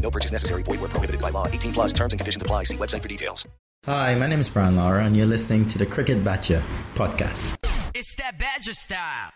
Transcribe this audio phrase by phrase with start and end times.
[0.00, 0.62] No purchase necessary.
[0.62, 1.48] Void where prohibited by law.
[1.48, 2.62] 18 plus terms and conditions apply.
[2.62, 3.46] See website for details.
[3.84, 6.60] Hi, my name is Brian Lara, and you're listening to the Cricket Badger
[6.94, 7.56] podcast.
[7.94, 9.30] It's that Badger style.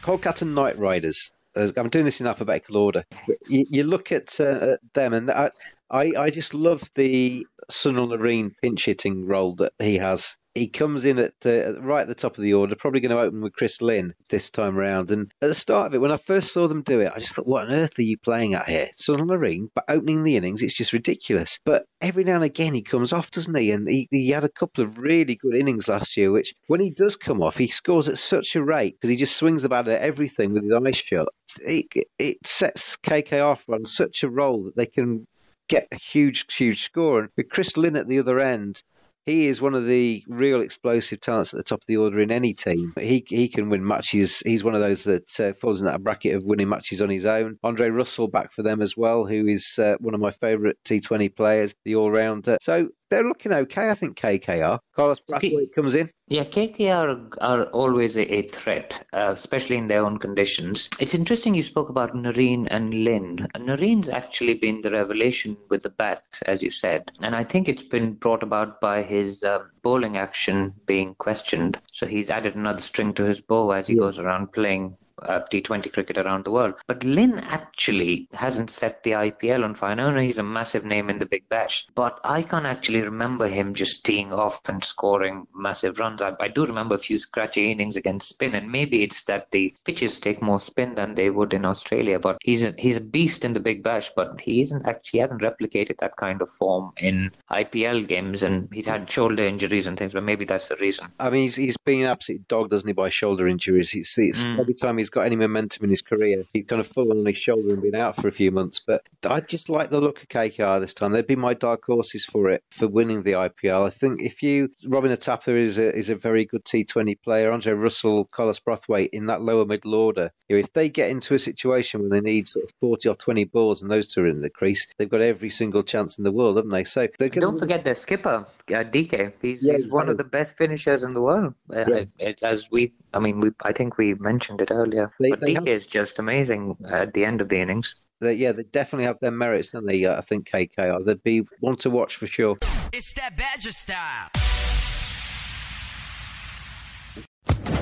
[0.00, 1.32] Kolkata Knight Riders.
[1.56, 3.04] I'm doing this in alphabetical order.
[3.48, 5.50] You, you look at uh, them, and I,
[5.90, 10.36] I, I just love the Sunil Narine pinch hitting role that he has.
[10.54, 13.18] He comes in at the, right at the top of the order, probably going to
[13.18, 15.10] open with Chris Lynn this time round.
[15.10, 17.34] And at the start of it, when I first saw them do it, I just
[17.34, 18.88] thought, what on earth are you playing at here?
[18.94, 21.58] Sunil Narine, but opening the innings, it's just ridiculous.
[21.64, 23.72] But every now and again, he comes off, doesn't he?
[23.72, 26.90] And he, he had a couple of really good innings last year, which when he
[26.90, 30.02] does come off, he scores at such a rate because he just swings about at
[30.02, 31.28] everything with his eyes shut.
[31.62, 31.86] It,
[32.16, 35.26] it sets KKR on such a roll that they can
[35.68, 37.20] get a huge, huge score.
[37.20, 38.82] And with Chris Lynn at the other end,
[39.26, 42.30] he is one of the real explosive talents at the top of the order in
[42.30, 42.92] any team.
[42.98, 44.40] He he can win matches.
[44.40, 47.24] He's one of those that uh, falls in that bracket of winning matches on his
[47.24, 47.58] own.
[47.64, 51.34] Andre Russell back for them as well, who is uh, one of my favourite T20
[51.34, 52.58] players, the all rounder.
[52.60, 54.16] So they're looking okay, I think.
[54.16, 54.78] KKR.
[54.94, 56.10] Carlos Brathwaite comes in.
[56.26, 60.88] Yeah, KKR are always a, a threat, uh, especially in their own conditions.
[60.98, 63.46] It's interesting you spoke about Narine and Lynn.
[63.56, 67.84] Narine's actually been the revelation with the bat, as you said, and I think it's
[67.84, 71.78] been brought about by his uh, bowling action being questioned.
[71.92, 75.92] So he's added another string to his bow as he goes around playing uh, T20
[75.92, 76.74] cricket around the world.
[76.86, 79.92] But Lynn actually hasn't set the IPL on fire.
[79.92, 83.46] I know he's a massive name in the Big Bash, but I can't actually remember
[83.48, 86.22] him just teeing off and scoring massive runs.
[86.22, 89.74] I, I do remember a few scratchy innings against spin, and maybe it's that the
[89.84, 92.18] pitches take more spin than they would in Australia.
[92.18, 95.42] But he's a, he's a beast in the Big Bash, but he isn't actually hasn't
[95.42, 100.12] replicated that kind of form in IPL games, and he's had shoulder injuries and things.
[100.12, 101.08] But maybe that's the reason.
[101.18, 103.94] I mean, he's, he's been absolutely dogged, doesn't he, by shoulder injuries.
[103.94, 104.60] It's, it's Mm.
[104.60, 107.36] every time he's got any momentum in his career, he's kind of fallen on his
[107.36, 108.80] shoulder and been out for a few months.
[108.84, 111.12] But I just like the look of KKR this time.
[111.12, 113.86] They'd be my dark horses for it for winning the IPL.
[113.86, 117.52] I think if you Robin Uthappa is a is a very good T20 player.
[117.52, 120.30] Andre Russell, Carlos Brathwaite in that lower middle order.
[120.48, 123.14] You know, if they get into a situation where they need sort of 40 or
[123.14, 126.24] 20 balls and those two are in the crease, they've got every single chance in
[126.24, 126.84] the world, haven't they?
[126.84, 129.32] So they're going Don't forget their skipper, uh, DK.
[129.42, 131.54] He's, Yeah, he's one of the best finishers in the world.
[131.72, 132.04] Uh, Yeah.
[132.18, 135.10] it- as we, I mean, we, I think we mentioned it earlier.
[135.20, 137.94] They- but they DK have- is just amazing at the end of the innings.
[138.20, 140.04] they, yeah, they definitely have their merits, don't they?
[140.04, 141.04] Uh, I think KKR.
[141.04, 142.56] They'd be one to watch for sure.
[142.92, 144.28] It's that Badger style.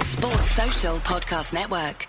[0.00, 2.08] Sports Social Podcast Network.